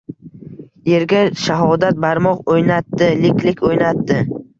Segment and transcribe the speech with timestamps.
[0.91, 3.11] Yerga shahodat barmoq o‘ynatdi.
[3.27, 4.19] Lik-lik o‘ynatdi.